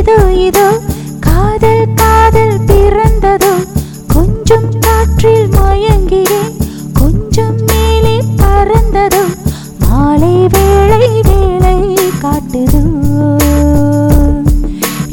இதோ 0.00 0.32
இதோ. 0.32 0.80
காதல் 1.20 1.88
காதல் 1.94 2.60
பிறந்ததோ? 2.66 3.52
கொஞ்சம் 4.06 4.78
காற்றில் 4.78 5.48
மயங்கிறேன் 5.48 6.56
கொஞ்சம் 6.92 7.56
மேலே 7.66 8.22
பறந்ததோ? 8.36 9.22
மாலை 9.78 10.46
வேளை 10.48 11.22
வேலை 11.22 11.96
காட்டுதோ? 12.22 12.82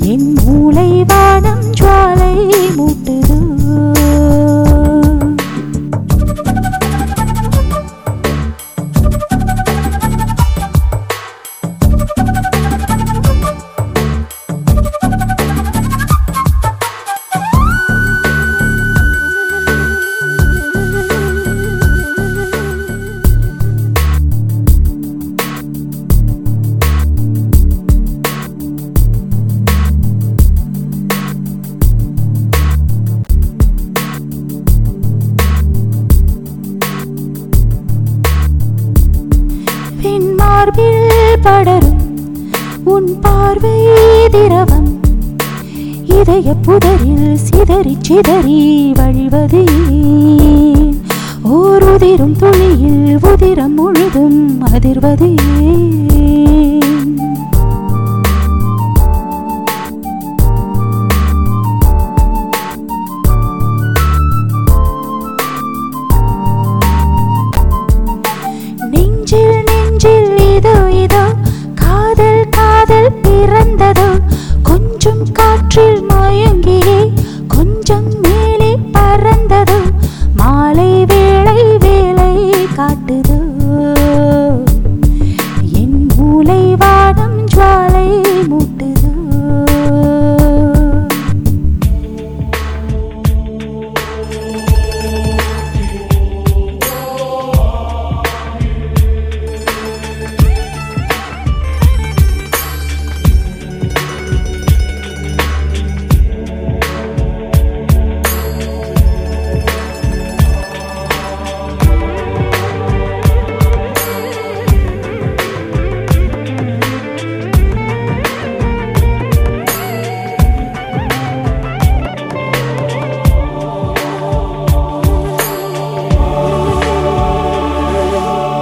என் 0.00 0.36
மூளை 0.44 1.04
வானம் 1.06 1.64
ஜுவாலை 1.80 2.34
மூ 2.76 2.93
மார்பில் 40.64 41.38
படரும். 41.42 42.02
உன் 42.84 43.20
பார்வை 43.20 43.70
திரவம். 44.30 45.00
இதய 46.04 46.54
புதரில் 46.62 47.36
சிதறி 47.36 47.96
சிதறி 48.00 48.92
வழிவது 48.96 49.64
ஓர் 51.42 51.82
உதிரும் 51.82 52.36
துளியில் 52.36 53.18
உதிரம் 53.22 53.74
முழுதும் 53.74 54.62
அதிர்வது 54.72 55.30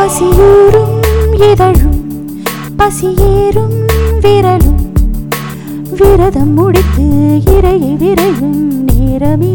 பசியூறும் 0.00 0.94
இதழும் 1.50 1.98
பசியேறும் 2.76 3.74
விரலும். 4.20 4.80
விரதம் 5.98 6.54
முடித்து 6.54 7.06
இறையை 7.44 7.96
விரையும் 7.96 8.84
நேரமே 8.84 9.49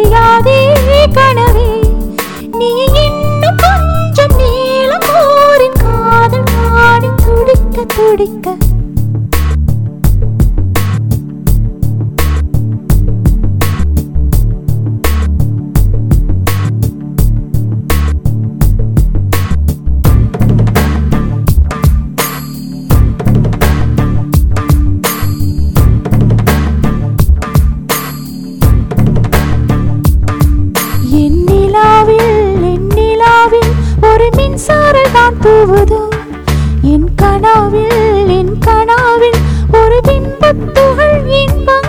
முடியாதே 0.00 0.58
கனவே 1.14 1.64
நீ 2.58 2.68
இன்னும் 3.04 3.58
கொஞ்சம் 3.62 4.34
நீளம் 4.38 5.06
போரின் 5.06 5.78
காதல் 5.80 6.46
துடிக்க 7.22 7.84
துடிக்க. 7.96 8.46
தூவுதோ 35.42 36.00
என் 36.92 37.08
கனாவில் 37.14 37.98
என் 38.36 38.54
கனாவில் 38.60 39.38
ஒரு 39.74 39.98
பின்பத்துகள் 40.04 41.18
இன்பம் 41.36 41.87